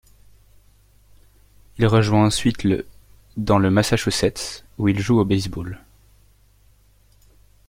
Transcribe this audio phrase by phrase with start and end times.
[1.77, 2.87] Il rejoint ensuite le
[3.37, 5.79] dans le Massachusetts, où il joue au baseball.